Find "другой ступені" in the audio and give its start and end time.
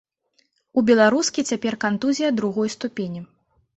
2.41-3.21